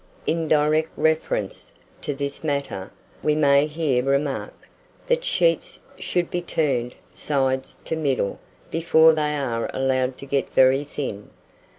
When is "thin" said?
10.83-11.29